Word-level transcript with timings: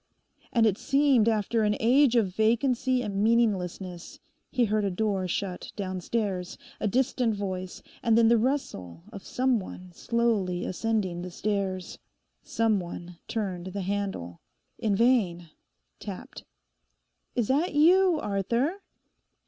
And 0.51 0.65
it 0.65 0.79
seemed 0.79 1.29
after 1.29 1.61
an 1.61 1.77
age 1.79 2.15
of 2.15 2.35
vacancy 2.35 3.03
and 3.03 3.23
meaninglessness 3.23 4.19
he 4.49 4.65
heard 4.65 4.83
a 4.83 4.89
door 4.89 5.27
shut 5.27 5.71
downstairs, 5.75 6.57
a 6.79 6.87
distant 6.87 7.35
voice, 7.35 7.83
and 8.01 8.17
then 8.17 8.27
the 8.27 8.39
rustle 8.39 9.03
of 9.13 9.23
some 9.23 9.59
one 9.59 9.91
slowly 9.93 10.65
ascending 10.65 11.21
the 11.21 11.29
stairs. 11.29 11.99
Some 12.41 12.79
one 12.79 13.19
turned 13.27 13.67
the 13.67 13.81
handle; 13.81 14.41
in 14.79 14.95
vain; 14.95 15.51
tapped. 15.99 16.45
'Is 17.35 17.47
that 17.49 17.75
you, 17.75 18.17
Arthur? 18.19 18.81